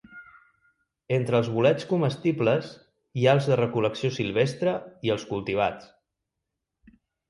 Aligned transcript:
Entre 1.17 1.37
els 1.39 1.51
bolets 1.57 1.85
comestibles 1.91 2.73
hi 3.23 3.29
ha 3.29 3.37
els 3.39 3.53
de 3.53 3.61
recol·lecció 3.63 4.15
silvestre 4.21 4.77
i 5.11 5.17
els 5.19 5.31
cultivats. 5.35 5.97